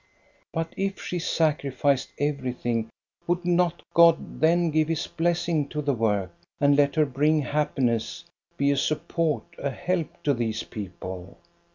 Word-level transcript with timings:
But 0.51 0.73
if 0.75 0.99
she 0.99 1.19
sacrificed 1.19 2.11
everything 2.17 2.89
would 3.27 3.45
not 3.45 3.83
God 3.93 4.39
then 4.41 4.71
give 4.71 4.87
His 4.87 5.05
blessing 5.05 5.67
to 5.67 5.79
the 5.83 5.93
work, 5.93 6.33
and 6.59 6.75
let 6.75 6.95
her 6.95 7.05
bring 7.05 7.43
happiness, 7.43 8.23
be 8.57 8.71
a 8.71 8.77
support, 8.77 9.43
a 9.59 9.69
help, 9.69 10.07
to 10.23 10.33
these 10.33 10.63
people? 10.63 11.37